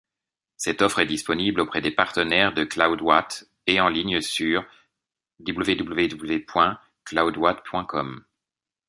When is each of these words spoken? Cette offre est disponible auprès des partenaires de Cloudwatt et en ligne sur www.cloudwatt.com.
Cette 0.57 0.81
offre 0.81 1.01
est 1.01 1.05
disponible 1.05 1.59
auprès 1.61 1.79
des 1.79 1.91
partenaires 1.91 2.55
de 2.55 2.63
Cloudwatt 2.63 3.47
et 3.67 3.79
en 3.79 3.87
ligne 3.87 4.19
sur 4.19 4.65
www.cloudwatt.com. 5.45 8.25